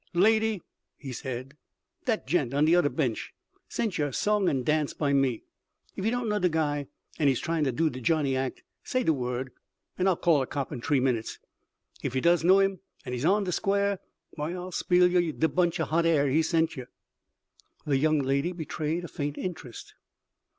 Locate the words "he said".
0.97-1.55